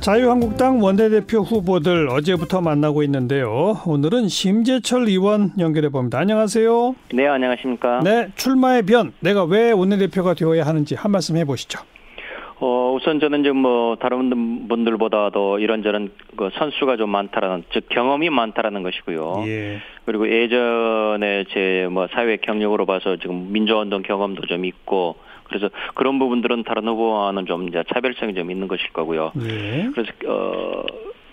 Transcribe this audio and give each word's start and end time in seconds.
자유한국당 0.00 0.82
원내대표 0.82 1.40
후보들 1.40 2.08
어제부터 2.08 2.62
만나고 2.62 3.02
있는데요. 3.02 3.76
오늘은 3.86 4.28
심재철 4.28 5.06
의원 5.08 5.50
연결해 5.58 5.90
봅니다. 5.90 6.18
안녕하세요. 6.18 6.94
네, 7.12 7.26
안녕하십니까. 7.26 8.00
네, 8.02 8.28
출마의 8.34 8.82
변. 8.86 9.12
내가 9.20 9.44
왜 9.44 9.72
원내대표가 9.72 10.32
되어야 10.34 10.64
하는지 10.64 10.94
한 10.94 11.10
말씀 11.12 11.36
해보시죠. 11.36 11.80
어, 12.62 12.94
우선 12.94 13.20
저는 13.20 13.42
지금 13.42 13.58
뭐 13.58 13.96
다른 13.96 14.68
분들보다도 14.68 15.58
이런저런 15.58 16.10
그 16.36 16.48
선수가 16.58 16.96
좀 16.96 17.10
많다라는 17.10 17.64
즉 17.72 17.86
경험이 17.90 18.30
많다라는 18.30 18.82
것이고요. 18.82 19.44
예. 19.46 19.78
그리고 20.06 20.28
예전에 20.30 21.44
제 21.52 21.88
뭐 21.90 22.06
사회 22.12 22.36
경력으로 22.38 22.86
봐서 22.86 23.16
지금 23.16 23.52
민주화운동 23.52 24.02
경험도 24.02 24.42
좀 24.46 24.64
있고 24.64 25.16
그래서 25.50 25.68
그런 25.94 26.18
부분들은 26.18 26.62
다른 26.64 26.86
후보와는 26.88 27.46
좀 27.46 27.68
이제 27.68 27.82
차별성이 27.92 28.34
좀 28.34 28.50
있는 28.50 28.68
것일 28.68 28.92
거고요. 28.92 29.32
예. 29.42 29.90
그래서 29.92 30.12
어 30.26 30.84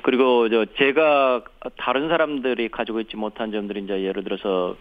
그리고 0.02 0.50
저 0.50 0.66
제가 0.78 1.44
다른 1.78 2.10
사람들이 2.10 2.70
가지고 2.70 3.00
있지 3.00 3.16
못한 3.16 3.52
점들이 3.52 3.82
이제 3.84 4.02
예를 4.04 4.24
들어서 4.24 4.76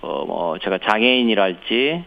어뭐 0.00 0.58
제가 0.60 0.78
장애인이랄지 0.78 2.04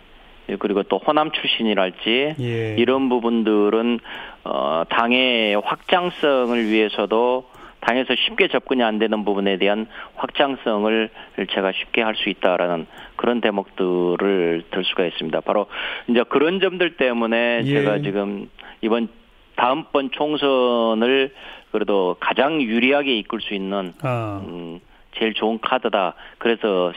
그리고 0.60 0.84
또 0.84 0.98
호남 0.98 1.32
출신이랄지 1.32 2.36
예. 2.40 2.76
이런 2.78 3.08
부분들은 3.08 4.00
어 4.46 4.84
당의 4.90 5.56
확장성을 5.64 6.70
위해서도 6.70 7.53
당에서 7.86 8.16
쉽게 8.16 8.48
접근이 8.48 8.82
안 8.82 8.98
되는 8.98 9.26
부분에 9.26 9.58
대한 9.58 9.88
확장성을 10.16 11.10
제가 11.52 11.72
쉽게 11.74 12.02
할 12.02 12.14
수 12.16 12.30
있다라는 12.30 12.86
그런 13.16 13.42
대목들을 13.42 14.64
들 14.70 14.84
수가 14.84 15.06
있습니다. 15.06 15.42
바로 15.42 15.66
이제 16.08 16.24
그런 16.30 16.60
점들 16.60 16.96
때문에 16.96 17.62
예. 17.66 17.74
제가 17.74 18.00
지금 18.00 18.50
이번 18.82 19.10
다음번 19.56 20.12
총선을 20.12 21.34
그래도 21.72 22.16
가장 22.20 22.62
유리하게 22.62 23.18
이끌 23.18 23.42
수 23.42 23.54
있는 23.54 23.94
아. 24.02 24.42
음, 24.46 24.80
제일 25.18 25.34
좋은 25.34 25.60
카드다. 25.60 26.14
그래서 26.38 26.94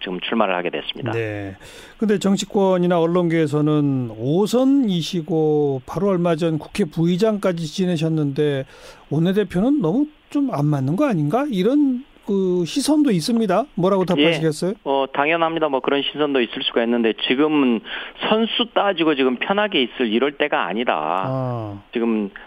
지금 0.00 0.20
출마를 0.20 0.54
하게 0.54 0.70
됐습니다. 0.70 1.12
네. 1.12 1.56
근데 1.98 2.18
정치권이나 2.18 3.00
언론계에서는 3.00 4.10
오선이시고 4.16 5.82
바로 5.86 6.08
얼마 6.08 6.36
전 6.36 6.58
국회 6.58 6.84
부의장까지 6.84 7.66
지내셨는데 7.66 8.64
원내대표는 9.10 9.80
너무 9.80 10.06
좀 10.30 10.50
안 10.52 10.66
맞는 10.66 10.94
거 10.96 11.06
아닌가? 11.08 11.44
이런 11.50 12.04
그 12.24 12.62
시선도 12.64 13.10
있습니다. 13.10 13.64
뭐라고 13.74 14.04
답하시겠어요? 14.04 14.74
어, 14.84 15.06
당연합니다. 15.12 15.68
뭐 15.68 15.80
그런 15.80 16.02
시선도 16.02 16.40
있을 16.40 16.62
수가 16.62 16.84
있는데 16.84 17.12
지금은 17.26 17.80
선수 18.28 18.68
따지고 18.72 19.16
지금 19.16 19.36
편하게 19.36 19.82
있을 19.82 20.06
이럴 20.12 20.32
때가 20.38 20.66
아니다. 20.66 20.94
아. 21.26 21.82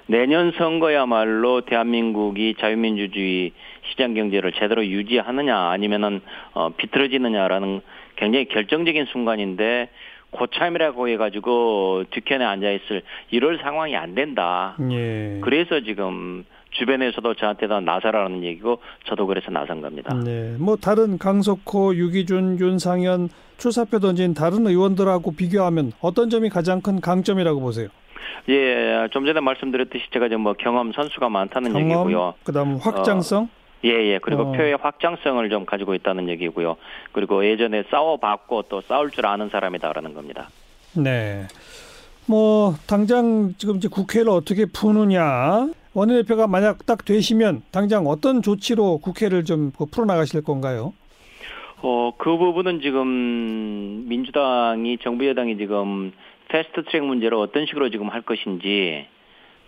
내년 0.07 0.51
선거야말로 0.57 1.61
대한민국이 1.61 2.55
자유민주주의 2.59 3.51
시장 3.89 4.13
경제를 4.13 4.51
제대로 4.53 4.85
유지하느냐 4.85 5.57
아니면은 5.57 6.21
어, 6.53 6.69
비틀어지느냐라는 6.75 7.81
굉장히 8.15 8.45
결정적인 8.45 9.05
순간인데 9.11 9.89
고참이라고 10.31 11.07
해가지고 11.09 12.05
뒤편에 12.09 12.43
앉아 12.43 12.71
있을 12.71 13.03
이럴 13.29 13.59
상황이 13.59 13.95
안 13.95 14.15
된다. 14.15 14.75
예. 14.91 15.39
그래서 15.41 15.81
지금 15.81 16.43
주변에서도 16.71 17.35
저한테 17.35 17.67
다 17.67 17.79
나서라는 17.79 18.43
얘기고 18.43 18.79
저도 19.05 19.27
그래서 19.27 19.51
나선 19.51 19.81
겁니다. 19.81 20.13
네. 20.23 20.55
뭐 20.57 20.75
다른 20.75 21.17
강석호, 21.17 21.95
유기준, 21.95 22.59
윤상현 22.59 23.29
출사표 23.57 23.99
던진 23.99 24.33
다른 24.33 24.65
의원들하고 24.65 25.35
비교하면 25.35 25.91
어떤 26.01 26.29
점이 26.29 26.49
가장 26.49 26.81
큰 26.81 26.99
강점이라고 26.99 27.59
보세요? 27.61 27.89
예, 28.49 29.07
좀 29.11 29.25
전에 29.25 29.39
말씀드렸듯이 29.39 30.05
제가 30.11 30.27
지금 30.27 30.41
뭐 30.41 30.53
경험 30.53 30.91
선수가 30.91 31.29
많다는 31.29 31.75
얘기고요. 31.75 32.33
그다음 32.43 32.77
확장성. 32.77 33.49
예, 33.85 33.89
예. 33.89 34.19
그리고 34.21 34.43
어. 34.43 34.51
표의 34.51 34.77
확장성을 34.77 35.49
좀 35.49 35.65
가지고 35.65 35.93
있다는 35.93 36.29
얘기고요. 36.29 36.77
그리고 37.11 37.45
예전에 37.45 37.83
싸워봤고 37.91 38.63
또 38.63 38.81
싸울 38.81 39.11
줄 39.11 39.25
아는 39.25 39.49
사람이다라는 39.49 40.13
겁니다. 40.13 40.49
네. 40.95 41.47
뭐 42.25 42.75
당장 42.87 43.53
지금 43.57 43.77
이제 43.77 43.87
국회를 43.89 44.29
어떻게 44.29 44.65
푸느냐. 44.65 45.67
원내대표가 45.93 46.47
만약 46.47 46.85
딱 46.85 47.05
되시면 47.05 47.61
당장 47.71 48.07
어떤 48.07 48.41
조치로 48.41 48.99
국회를 48.99 49.43
좀그 49.45 49.85
풀어나가실 49.87 50.41
건가요? 50.43 50.93
어, 51.81 52.13
그 52.17 52.37
부분은 52.37 52.79
지금 52.81 54.07
민주당이 54.07 54.97
정부 54.99 55.27
여당이 55.27 55.57
지금 55.57 56.13
패스트 56.53 56.83
트랙 56.83 57.03
문제를 57.03 57.35
어떤 57.35 57.65
식으로 57.65 57.89
지금 57.89 58.09
할 58.09 58.21
것인지 58.21 59.07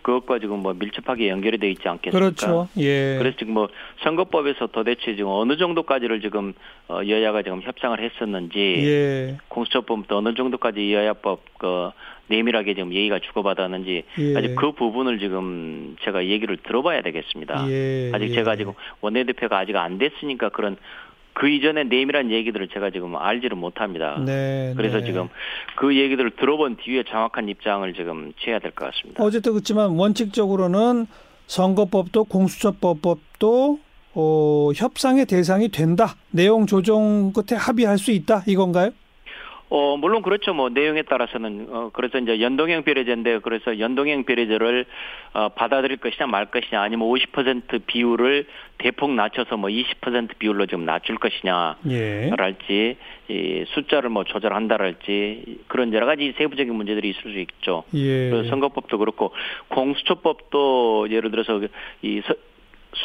그것과 0.04 0.38
지금 0.38 0.60
뭐 0.60 0.76
밀접하게 0.76 1.30
연결이 1.30 1.58
돼 1.58 1.68
있지 1.72 1.88
않겠습니까? 1.88 2.20
그렇죠. 2.20 2.68
예. 2.78 3.18
그래서 3.18 3.36
지금 3.38 3.56
뭐 3.56 3.70
선거법에서 4.04 4.68
도대체 4.68 5.16
지금 5.16 5.32
어느 5.32 5.58
정도까지를 5.58 6.22
지금 6.22 6.54
어, 6.88 7.00
여야가 7.08 7.42
지금 7.42 7.64
협상을 7.64 8.00
했었는지 8.00 8.60
예. 8.60 9.38
공수처법부터 9.48 10.18
어느 10.18 10.36
정도까지 10.36 10.94
여야법 10.94 11.42
그 11.58 11.90
내밀하게 12.28 12.76
지금 12.76 12.94
얘기가 12.94 13.18
주고받았는지 13.18 14.04
예. 14.20 14.38
아직 14.38 14.54
그 14.54 14.74
부분을 14.74 15.18
지금 15.18 15.96
제가 16.04 16.26
얘기를 16.26 16.56
들어봐야 16.58 17.02
되겠습니다. 17.02 17.68
예. 17.72 18.12
아직 18.14 18.30
예. 18.30 18.36
제가 18.36 18.58
지금 18.58 18.74
원내대표가 19.02 19.58
아직 19.58 19.76
안 19.76 19.98
됐으니까 19.98 20.50
그런 20.50 20.78
그 21.36 21.50
이전에 21.50 21.84
내밀한 21.84 22.32
얘기들을 22.32 22.70
제가 22.70 22.92
지금 22.92 23.16
알지를 23.18 23.58
못합니다. 23.58 24.18
네. 24.26 24.74
그래서 24.78 25.00
네. 25.00 25.06
지금 25.06 25.28
그 25.76 25.96
얘기들을 25.96 26.32
들어본 26.38 26.78
뒤에 26.78 27.04
정확한 27.04 27.50
입장을 27.50 27.94
지금 27.94 28.32
취해야 28.40 28.60
될 28.60 28.72
것 28.72 28.86
같습니다. 28.92 29.22
어쨌든 29.22 29.52
그렇지만 29.52 29.92
원칙적으로는 29.92 31.06
선거법도 31.48 32.24
공수처법도 32.26 33.80
어, 34.14 34.70
협상의 34.74 35.26
대상이 35.26 35.68
된다. 35.70 36.16
내용 36.32 36.66
조정 36.66 37.34
끝에 37.34 37.58
합의할 37.60 37.98
수 37.98 38.12
있다. 38.12 38.44
이건가요? 38.48 38.92
어, 39.70 39.98
물론 39.98 40.22
그렇죠. 40.22 40.54
뭐, 40.54 40.70
내용에 40.70 41.02
따라서는, 41.02 41.68
어, 41.72 41.90
그래서 41.92 42.20
이제 42.20 42.40
연동형 42.40 42.84
비례제인데, 42.84 43.40
그래서 43.40 43.80
연동형 43.80 44.24
비례제를, 44.26 44.86
어, 45.34 45.50
받아들일 45.50 45.98
것이냐 45.98 46.28
말 46.28 46.46
것이냐, 46.46 46.80
아니면 46.82 47.08
50% 47.10 47.82
비율을 47.88 48.46
대폭 48.78 49.12
낮춰서 49.12 49.58
뭐 49.58 49.70
20% 49.70 50.38
비율로 50.38 50.68
지금 50.68 50.86
낮출 50.86 51.18
것이냐, 51.18 51.78
예. 51.90 52.30
랄지, 52.38 52.98
이 53.30 53.66
숫자를 53.70 54.10
뭐 54.12 54.24
조절한다랄지, 54.24 55.64
그런 55.68 55.92
여러 55.94 56.06
가지 56.06 56.32
세부적인 56.38 56.74
문제들이 56.74 57.10
있을 57.10 57.22
수 57.34 57.40
있죠. 57.40 57.84
예. 57.96 58.30
그 58.30 58.46
선거법도 58.50 59.00
그렇고, 59.00 59.32
공수처법도 59.70 61.08
예를 61.10 61.32
들어서 61.32 61.60
이 62.02 62.22
서- 62.26 62.36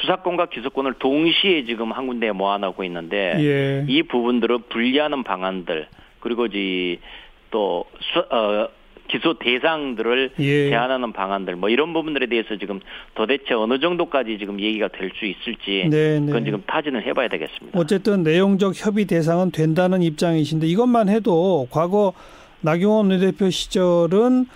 수사권과 0.03 0.47
기소권을 0.47 0.94
동시에 1.00 1.65
지금 1.65 1.91
한 1.91 2.06
군데에 2.06 2.31
모아놓고 2.32 2.84
있는데, 2.84 3.34
예. 3.38 3.84
이 3.88 4.03
부분들을 4.04 4.59
분리하는 4.69 5.25
방안들 5.25 5.88
그리고 6.20 6.47
이또 6.47 7.84
어, 8.31 8.69
기소 9.08 9.34
대상들을 9.38 10.31
예. 10.38 10.69
제한하는 10.70 11.12
방안들 11.12 11.56
뭐 11.56 11.69
이런 11.69 11.92
부분들에 11.92 12.26
대해서 12.26 12.56
지금 12.56 12.81
도대체 13.14 13.54
어느 13.54 13.81
정도까지 13.81 14.38
지금 14.38 14.60
얘기가 14.60 14.88
될 14.88 15.10
수 15.19 15.26
있을지 15.26 15.88
네, 15.91 16.20
네. 16.20 16.26
그건 16.26 16.44
지금 16.44 16.62
타진을 16.66 17.04
해봐야 17.06 17.28
되겠습니다. 17.28 17.78
어쨌든 17.78 18.22
내용적 18.22 18.75
협의 18.76 19.06
대상은 19.06 19.50
된다는 19.50 20.03
입장이신데 20.03 20.66
이것만 20.69 21.09
해도 21.09 21.66
과거 21.70 22.12
나경원 22.60 23.10
원내대표 23.10 23.50
시절은 23.50 24.47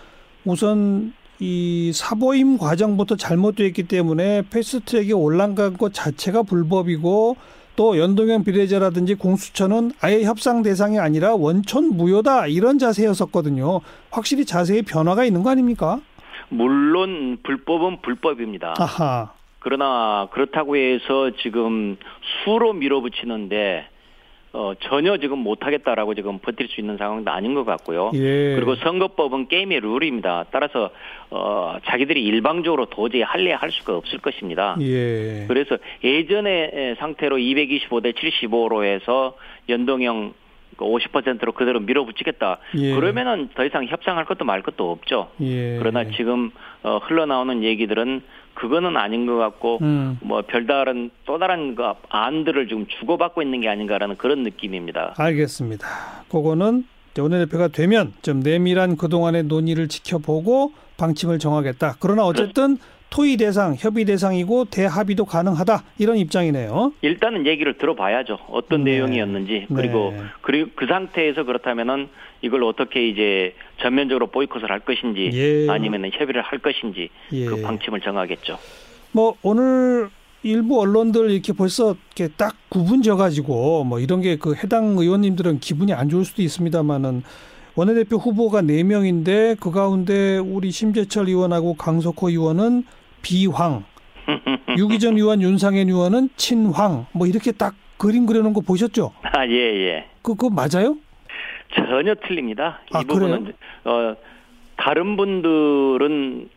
우선 0.45 1.13
이 1.41 1.91
사보임 1.93 2.59
과정부터 2.59 3.17
잘못되어 3.17 3.67
있기 3.67 3.85
때문에 3.85 4.43
패스트트랙에 4.51 5.13
올라간 5.13 5.77
것 5.77 5.93
자체가 5.93 6.45
불법이고 6.45 7.37
또 7.77 7.99
연동형 7.99 8.45
비례제라든지 8.45 9.15
공수처는 9.15 9.93
아예 10.01 10.23
협상 10.23 10.63
대상이 10.63 10.99
아니라 10.99 11.35
원천 11.35 11.97
무효다 11.97 12.47
이런 12.47 12.79
자세였었거든요. 12.79 13.81
확실히 14.11 14.45
자세히 14.45 14.83
변화가 14.83 15.25
있는 15.25 15.43
거 15.43 15.51
아닙니까? 15.51 16.01
물론 16.49 17.39
불법은 17.43 18.03
불법입니다. 18.03 18.75
아하. 18.79 19.33
그러나 19.61 20.29
그렇다고 20.33 20.77
해서 20.77 21.31
지금 21.43 21.97
수로 22.45 22.75
밀어붙이는데 22.75 23.89
어, 24.55 24.73
전혀 24.81 25.17
지금 25.17 25.39
못하겠다라고 25.39 26.15
지금 26.15 26.39
버틸 26.39 26.69
수 26.69 26.81
있는 26.81 26.97
상황도 26.97 27.31
아닌 27.31 27.55
것 27.55 27.65
같고요. 27.65 28.13
예. 28.15 28.55
그리고 28.55 28.77
선거법은 28.77 29.49
게임의 29.49 29.81
룰입니다. 29.81 30.47
따라서 30.53 30.91
어, 31.31 31.77
자기들이 31.85 32.23
일방적으로 32.25 32.87
도저히 32.87 33.23
할래 33.23 33.53
할 33.53 33.73
수가 33.73 33.97
없을 33.97 34.21
것입니다. 34.21 34.77
예. 34.81 35.47
그래서 35.49 35.77
예전의 36.05 36.97
상태로 36.99 37.37
225대 37.37 38.15
75로 38.15 38.85
해서 38.85 39.37
연동형 39.69 40.35
50%로 40.77 41.53
그대로 41.53 41.81
밀어붙이겠다. 41.81 42.59
예. 42.77 42.95
그러면은 42.95 43.49
더 43.55 43.65
이상 43.65 43.87
협상할 43.87 44.25
것도 44.25 44.45
말 44.45 44.63
것도 44.63 44.91
없죠. 44.91 45.31
예. 45.41 45.79
그러나 45.79 46.05
지금 46.17 46.51
어, 46.83 46.99
흘러나오는 46.99 47.63
얘기들은 47.63 48.23
그거는 48.55 48.97
아닌 48.97 49.27
것 49.27 49.37
같고 49.37 49.79
음. 49.83 50.19
뭐 50.23 50.43
별다른 50.43 51.11
또 51.25 51.39
다른 51.39 51.75
그 51.75 51.83
안들을 52.09 52.69
지금 52.69 52.87
주고받고 52.87 53.43
있는 53.43 53.61
게 53.61 53.69
아닌가라는 53.69 54.17
그런 54.17 54.43
느낌입니다. 54.43 55.15
알겠습니다. 55.19 55.87
그거는 56.31 56.85
원내대표가 57.19 57.69
되면 57.69 58.13
좀 58.23 58.41
내밀한 58.41 58.97
그동안의 58.97 59.45
논의를 59.45 59.89
지켜보고 59.89 60.73
방침을 60.97 61.39
정하겠다. 61.39 61.97
그러나 62.01 62.25
어쨌든 62.25 62.79
토의 63.15 63.37
대상, 63.37 63.77
협의 63.79 64.05
대상이고 64.05 64.65
대합의도 64.65 65.25
가능하다 65.25 65.85
이런 65.99 66.17
입장이네요. 66.17 66.95
일단은 67.01 67.47
얘기를 67.47 67.79
들어봐야죠. 67.79 68.41
어떤 68.49 68.83
네. 68.83 68.95
내용이었는지 68.95 69.69
그리고 69.73 70.13
네. 70.17 70.25
그리고 70.41 70.71
그 70.75 70.87
상태에서 70.87 71.45
그렇다면은 71.45 72.09
이걸 72.43 72.65
어떻게 72.65 73.07
이제 73.09 73.55
전면적으로 73.81 74.27
보이콧을 74.27 74.69
할 74.69 74.81
것인지 74.81 75.31
예. 75.33 75.71
아니면은 75.71 76.11
협의를 76.13 76.43
할 76.43 76.59
것인지 76.59 77.09
예. 77.33 77.45
그 77.45 77.63
방침을 77.63 78.01
정하겠죠. 78.01 78.59
뭐 79.13 79.37
오늘 79.43 80.11
일부 80.43 80.81
언론들 80.81 81.31
이렇게 81.31 81.53
벌써 81.53 81.95
이렇게 82.17 82.35
딱 82.37 82.57
구분져 82.69 83.15
가지고 83.15 83.85
뭐 83.85 84.01
이런 84.01 84.23
게 84.23 84.37
그 84.37 84.57
해당 84.57 84.97
의원님들은 84.99 85.61
기분이 85.61 85.93
안 85.93 86.09
좋을 86.09 86.25
수도 86.25 86.43
있습니다만은 86.43 87.23
원내대표 87.77 88.17
후보가 88.17 88.63
네명인데그 88.63 89.71
가운데 89.71 90.39
우리 90.39 90.73
심재철 90.73 91.29
의원하고 91.29 91.75
강석호 91.75 92.31
의원은 92.31 92.85
비황, 93.25 93.85
유기전 94.79 95.17
의원 95.17 95.43
윤상현 95.43 95.89
의원은 95.89 96.29
친황 96.37 97.07
뭐 97.13 97.27
이렇게 97.27 97.51
딱 97.51 97.75
그림 97.97 98.27
그려놓은 98.27 98.53
거 98.53 98.61
보셨죠? 98.61 99.13
아, 99.23 99.47
예, 99.47 99.53
예. 99.53 100.07
그, 100.23 100.35
그거 100.35 100.51
맞아요? 100.51 100.97
전혀 101.75 102.15
틀립니다. 102.15 102.81
아, 102.93 103.01
이 103.01 103.05
부분은 103.05 103.53
어 103.85 104.15
다른 104.77 105.17
분들은 105.17 106.49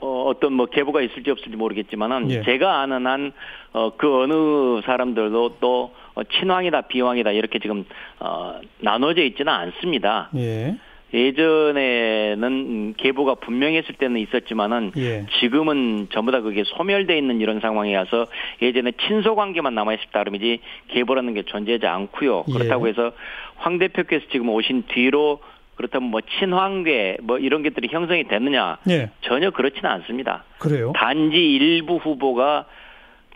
어, 0.00 0.24
어떤 0.28 0.52
뭐 0.52 0.66
계보가 0.66 1.00
있을지 1.00 1.30
없을지 1.30 1.56
모르겠지만은 1.56 2.30
예. 2.30 2.42
제가 2.42 2.80
아는 2.80 3.06
한 3.06 3.32
어, 3.72 3.96
그 3.96 4.22
어느 4.22 4.80
사람들도 4.84 5.56
또 5.60 5.92
어, 6.14 6.22
친황이다 6.24 6.82
비황이다 6.82 7.32
이렇게 7.32 7.58
지금 7.58 7.84
어, 8.20 8.60
나눠져 8.80 9.22
있지는 9.22 9.52
않습니다. 9.52 10.30
예. 10.36 10.76
예전에는 11.12 12.42
음, 12.42 12.94
계보가 12.96 13.36
분명했을 13.36 13.94
때는 13.94 14.20
있었지만은 14.20 14.92
예. 14.98 15.26
지금은 15.40 16.08
전부 16.12 16.32
다 16.32 16.40
그게 16.40 16.64
소멸돼 16.64 17.16
있는 17.16 17.40
이런 17.40 17.60
상황이라서 17.60 18.26
예전에 18.60 18.92
친소 19.06 19.34
관계만 19.34 19.74
남아 19.74 19.94
있을 19.94 20.04
따름이지 20.12 20.60
계보라는 20.88 21.34
게 21.34 21.42
존재하지 21.42 21.86
않고요. 21.86 22.44
예. 22.48 22.52
그렇다고 22.52 22.88
해서 22.88 23.12
황 23.56 23.78
대표께서 23.78 24.26
지금 24.30 24.50
오신 24.50 24.84
뒤로 24.88 25.40
그렇다면 25.76 26.10
뭐 26.10 26.20
친황계 26.20 27.18
뭐 27.22 27.38
이런 27.38 27.62
것들이 27.62 27.88
형성이 27.90 28.24
됐느냐 28.24 28.78
예. 28.90 29.10
전혀 29.22 29.50
그렇지는 29.50 29.90
않습니다. 29.90 30.44
그래요. 30.58 30.92
단지 30.94 31.36
일부 31.36 31.96
후보가 31.96 32.66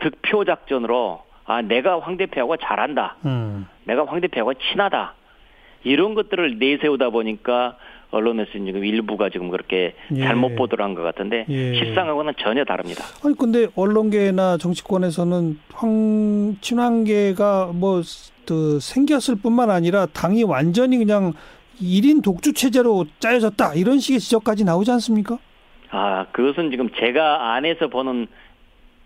득표 0.00 0.44
작전으로 0.44 1.22
아 1.44 1.62
내가 1.62 2.00
황 2.00 2.16
대표하고 2.16 2.56
잘한다. 2.56 3.16
음. 3.24 3.66
내가 3.84 4.04
황 4.04 4.20
대표하고 4.20 4.54
친하다. 4.54 5.14
이런 5.84 6.14
것들을 6.14 6.58
내세우다 6.58 7.10
보니까 7.10 7.76
언론에서 8.10 8.50
지금 8.52 8.84
일부가 8.84 9.30
지금 9.30 9.48
그렇게 9.50 9.94
예. 10.14 10.20
잘못 10.20 10.54
보도를 10.54 10.84
한 10.84 10.94
것 10.94 11.02
같은데 11.02 11.46
예. 11.48 11.74
실상하고는 11.74 12.34
전혀 12.38 12.64
다릅니다. 12.64 13.04
아니 13.24 13.34
근데 13.36 13.68
언론계나 13.74 14.58
정치권에서는 14.58 15.58
황 15.72 16.56
친황계가 16.60 17.70
뭐 17.74 18.02
그 18.44 18.80
생겼을 18.80 19.36
뿐만 19.36 19.70
아니라 19.70 20.04
당이 20.06 20.42
완전히 20.42 20.98
그냥 20.98 21.32
1인 21.80 22.24
독주 22.24 22.52
체제로 22.54 23.06
짜여졌다 23.20 23.74
이런 23.74 24.00
식의 24.00 24.18
지적까지 24.18 24.64
나오지 24.64 24.90
않습니까? 24.90 25.38
아 25.90 26.26
그것은 26.32 26.72
지금 26.72 26.90
제가 26.98 27.54
안에서 27.54 27.86
보는 27.86 28.26
그 28.26 28.32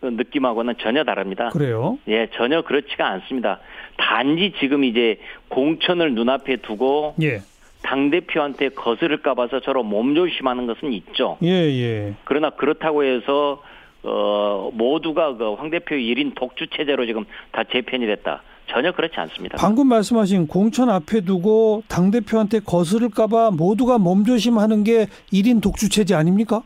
느낌하고는 0.03 0.75
전혀 0.81 1.05
다릅니다. 1.05 1.49
그래요. 1.51 1.99
예, 2.09 2.29
전혀 2.37 2.63
그렇지가 2.63 3.07
않습니다. 3.09 3.61
단지 3.97 4.53
지금 4.61 4.85
이제 4.85 5.19
공천을 5.49 6.15
눈앞에 6.15 6.57
두고 6.57 7.15
예. 7.23 7.41
당 7.83 8.11
대표한테 8.11 8.71
거스를까 8.71 9.35
봐서 9.35 9.61
저로 9.61 9.83
몸조심하는 9.83 10.67
것은 10.67 10.93
있죠. 10.93 11.39
예, 11.43 11.49
예. 11.51 12.15
그러나 12.25 12.51
그렇다고 12.51 13.05
해서 13.05 13.63
어 14.03 14.71
모두가 14.75 15.37
그 15.37 15.55
황 15.55 15.71
대표 15.71 15.95
1인 15.97 16.35
독주 16.35 16.67
체제로 16.77 17.07
지금 17.07 17.25
다 17.53 17.65
재편이 17.65 18.07
됐다. 18.07 18.43
전혀 18.69 18.91
그렇지 18.93 19.15
않습니다. 19.19 19.57
방금 19.59 19.87
말씀하신 19.89 20.49
공천 20.49 20.91
앞에 20.91 21.21
두고 21.23 21.85
당 21.89 22.11
대표한테 22.11 22.61
거스를까 22.61 23.29
봐 23.29 23.51
모두가 23.53 23.99
몸조심하는 23.99 24.83
게 24.85 25.07
1인 25.33 25.63
독주 25.63 25.89
체제 25.89 26.15
아닙니까? 26.15 26.63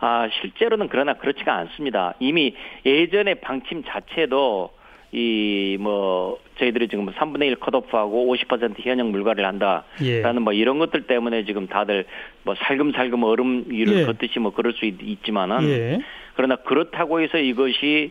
아, 0.00 0.28
실제로는 0.40 0.88
그러나 0.88 1.14
그렇지가 1.14 1.54
않습니다. 1.54 2.14
이미 2.20 2.54
예전의 2.86 3.36
방침 3.40 3.82
자체도 3.84 4.70
이 5.12 5.76
뭐 5.80 6.38
저희들이 6.58 6.88
지금 6.88 7.06
3분의 7.06 7.44
1 7.46 7.56
컷오프하고 7.56 8.34
50% 8.34 8.84
현역 8.84 9.08
물갈이를 9.10 9.46
한다라는 9.46 9.84
예. 10.02 10.22
뭐 10.40 10.52
이런 10.52 10.78
것들 10.78 11.06
때문에 11.06 11.44
지금 11.44 11.66
다들 11.66 12.04
뭐 12.42 12.54
살금살금 12.56 13.22
얼음 13.22 13.64
위를 13.68 14.00
예. 14.00 14.04
걷듯이 14.04 14.38
뭐 14.38 14.52
그럴 14.52 14.72
수 14.74 14.84
있, 14.84 14.96
있지만은 15.00 15.62
예. 15.68 16.00
그러나 16.34 16.56
그렇다고 16.56 17.20
해서 17.20 17.38
이것이 17.38 18.10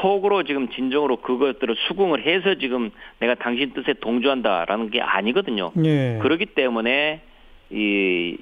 속으로 0.00 0.44
지금 0.44 0.68
진정으로 0.68 1.16
그것들을 1.16 1.74
수긍을 1.88 2.24
해서 2.24 2.54
지금 2.54 2.90
내가 3.18 3.34
당신 3.34 3.72
뜻에 3.74 3.94
동조한다라는 3.94 4.90
게 4.90 5.00
아니거든요. 5.00 5.72
예. 5.84 6.18
그렇기 6.22 6.46
때문에 6.46 7.20
이, 7.70 8.36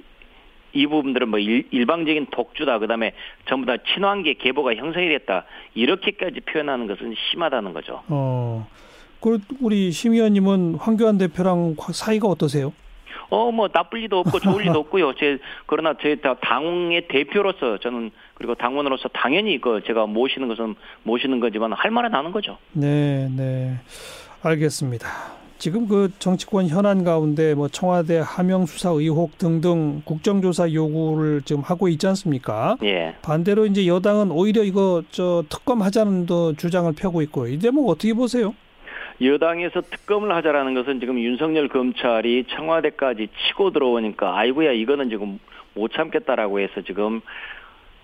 이 0.73 0.87
부분들은 0.87 1.29
뭐 1.29 1.39
일, 1.39 1.67
일방적인 1.71 2.27
독주다. 2.31 2.79
그 2.79 2.87
다음에 2.87 3.13
전부 3.47 3.65
다 3.65 3.75
친환계 3.93 4.33
계보가 4.35 4.75
형성이 4.75 5.07
됐다. 5.09 5.45
이렇게까지 5.75 6.41
표현하는 6.41 6.87
것은 6.87 7.13
심하다는 7.31 7.73
거죠. 7.73 8.01
어. 8.07 8.67
그 9.21 9.39
우리 9.61 9.91
심 9.91 10.13
의원님은 10.13 10.75
황교안 10.75 11.17
대표랑 11.17 11.75
사이가 11.93 12.27
어떠세요? 12.27 12.73
어, 13.29 13.51
뭐, 13.51 13.67
나쁠 13.71 14.01
리도 14.01 14.19
없고 14.19 14.39
좋을 14.39 14.63
리도 14.63 14.79
없고요. 14.79 15.13
제, 15.15 15.39
그러나 15.65 15.95
제 16.01 16.15
다- 16.15 16.35
당의 16.41 17.07
대표로서 17.07 17.77
저는 17.79 18.11
그리고 18.35 18.53
당원으로서 18.53 19.07
당연히 19.09 19.59
그 19.61 19.81
제가 19.87 20.05
모시는 20.07 20.49
것은 20.49 20.75
모시는 21.03 21.39
거지만 21.39 21.73
할 21.73 21.89
말은 21.89 22.13
하는 22.13 22.31
거죠. 22.31 22.57
네, 22.73 23.27
네. 23.35 23.75
알겠습니다. 24.43 25.07
지금 25.63 25.87
그 25.87 26.09
정치권 26.19 26.67
현안 26.67 27.05
가운데 27.05 27.55
뭐 27.55 27.69
청와대 27.69 28.21
하명 28.21 28.65
수사 28.65 28.89
의혹 28.89 29.37
등등 29.37 30.01
국정조사 30.03 30.73
요구를 30.73 31.41
지금 31.43 31.61
하고 31.61 31.87
있지 31.87 32.05
않습니까? 32.05 32.75
예. 32.83 33.15
반대로 33.21 33.65
이제 33.65 33.87
여당은 33.87 34.29
오히려 34.31 34.61
이거 34.63 35.03
저 35.11 35.41
특검 35.47 35.81
하자는 35.81 36.25
더 36.25 36.51
주장을 36.51 36.91
펴고 36.91 37.21
있고 37.21 37.47
이 37.47 37.59
대목 37.59 37.87
어떻게 37.87 38.13
보세요? 38.13 38.53
여당에서 39.21 39.79
특검을 39.79 40.35
하자라는 40.35 40.73
것은 40.73 40.99
지금 40.99 41.17
윤석열 41.17 41.69
검찰이 41.69 42.43
청와대까지 42.49 43.29
치고 43.47 43.71
들어오니까 43.71 44.37
아이고야 44.37 44.73
이거는 44.73 45.09
지금 45.09 45.39
못 45.75 45.93
참겠다라고 45.93 46.59
해서 46.59 46.81
지금 46.81 47.21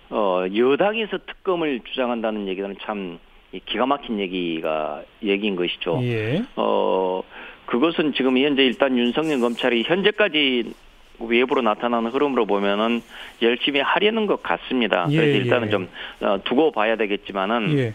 어 0.10 0.46
여당에서 0.56 1.18
특검을 1.28 1.82
주장한다는 1.92 2.48
얘기는 2.48 2.74
참 2.84 3.20
기가 3.66 3.86
막힌 3.86 4.20
얘기가 4.20 5.02
얘기인 5.24 5.56
것이죠. 5.56 6.00
예. 6.04 6.44
어 6.56 7.22
그것은 7.66 8.14
지금 8.14 8.38
현재 8.38 8.64
일단 8.64 8.98
윤석열 8.98 9.40
검찰이 9.40 9.84
현재까지 9.84 10.72
외부로 11.20 11.62
나타나는 11.62 12.12
흐름으로 12.12 12.46
보면은 12.46 13.02
열심히 13.42 13.82
하려는 13.82 14.26
것 14.26 14.42
같습니다. 14.42 15.06
예, 15.10 15.18
그래서 15.18 15.38
일단은 15.38 15.68
예. 15.68 15.72
좀 15.72 15.90
어, 16.22 16.40
두고 16.44 16.72
봐야 16.72 16.96
되겠지만은 16.96 17.78
예. 17.78 17.94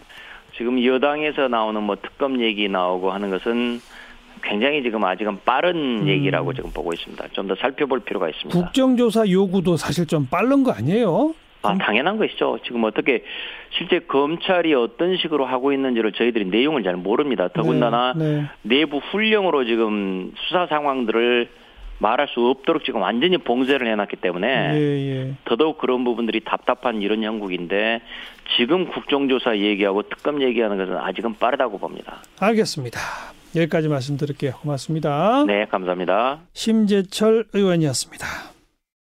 지금 0.56 0.84
여당에서 0.84 1.48
나오는 1.48 1.82
뭐 1.82 1.96
특검 1.96 2.40
얘기 2.40 2.68
나오고 2.68 3.10
하는 3.10 3.30
것은 3.30 3.80
굉장히 4.42 4.82
지금 4.82 5.02
아직은 5.04 5.38
빠른 5.44 6.02
음. 6.02 6.08
얘기라고 6.08 6.52
지금 6.52 6.70
보고 6.70 6.92
있습니다. 6.92 7.28
좀 7.32 7.48
더 7.48 7.54
살펴볼 7.54 8.00
필요가 8.00 8.28
있습니다. 8.28 8.58
국정조사 8.58 9.28
요구도 9.30 9.76
사실 9.76 10.06
좀 10.06 10.26
빠른 10.26 10.62
거 10.62 10.72
아니에요? 10.72 11.34
아, 11.68 11.78
당연한 11.78 12.18
것이죠. 12.18 12.58
지금 12.64 12.84
어떻게 12.84 13.24
실제 13.76 14.00
검찰이 14.00 14.74
어떤 14.74 15.16
식으로 15.16 15.46
하고 15.46 15.72
있는지를 15.72 16.12
저희들이 16.12 16.46
내용을 16.46 16.82
잘 16.82 16.96
모릅니다. 16.96 17.48
더군다나 17.48 18.14
네, 18.16 18.44
내부 18.62 18.98
훈령으로 18.98 19.64
지금 19.64 20.32
수사 20.36 20.66
상황들을 20.66 21.48
말할 21.98 22.28
수 22.28 22.40
없도록 22.40 22.84
지금 22.84 23.00
완전히 23.00 23.38
봉쇄를 23.38 23.86
해놨기 23.86 24.16
때문에 24.16 24.72
네. 24.72 24.78
예, 24.78 24.80
예. 24.80 25.34
더더욱 25.44 25.78
그런 25.78 26.04
부분들이 26.04 26.40
답답한 26.40 27.02
이런 27.02 27.22
형국인데 27.22 28.02
지금 28.56 28.88
국정조사 28.88 29.58
얘기하고 29.58 30.02
특검 30.02 30.42
얘기하는 30.42 30.76
것은 30.76 30.96
아직은 30.96 31.36
빠르다고 31.38 31.78
봅니다. 31.78 32.22
알겠습니다. 32.40 32.98
여기까지 33.56 33.88
말씀드릴게요. 33.88 34.52
고맙습니다. 34.60 35.44
네, 35.46 35.66
감사합니다. 35.66 36.40
심재철 36.52 37.46
의원이었습니다. 37.52 38.53